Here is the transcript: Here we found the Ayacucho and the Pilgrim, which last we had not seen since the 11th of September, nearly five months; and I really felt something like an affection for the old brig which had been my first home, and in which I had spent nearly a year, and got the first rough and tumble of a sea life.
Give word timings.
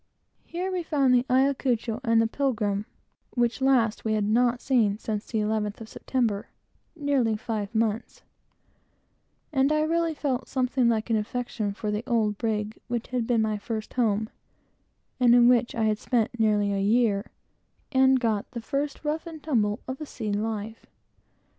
Here 0.47 0.71
we 0.71 0.81
found 0.81 1.13
the 1.13 1.27
Ayacucho 1.29 1.99
and 2.03 2.19
the 2.19 2.25
Pilgrim, 2.25 2.87
which 3.35 3.61
last 3.61 4.03
we 4.03 4.13
had 4.13 4.23
not 4.23 4.59
seen 4.59 4.97
since 4.97 5.27
the 5.27 5.37
11th 5.37 5.79
of 5.79 5.87
September, 5.89 6.47
nearly 6.95 7.37
five 7.37 7.75
months; 7.75 8.23
and 9.53 9.71
I 9.71 9.81
really 9.83 10.15
felt 10.15 10.47
something 10.47 10.89
like 10.89 11.11
an 11.11 11.17
affection 11.17 11.71
for 11.75 11.91
the 11.91 12.01
old 12.07 12.39
brig 12.39 12.79
which 12.87 13.09
had 13.09 13.27
been 13.27 13.43
my 13.43 13.59
first 13.59 13.93
home, 13.93 14.31
and 15.19 15.35
in 15.35 15.47
which 15.47 15.75
I 15.75 15.83
had 15.83 15.99
spent 15.99 16.39
nearly 16.39 16.73
a 16.73 16.81
year, 16.81 17.29
and 17.91 18.19
got 18.19 18.49
the 18.49 18.61
first 18.61 19.05
rough 19.05 19.27
and 19.27 19.37
tumble 19.43 19.81
of 19.87 20.01
a 20.01 20.07
sea 20.07 20.31
life. 20.31 20.87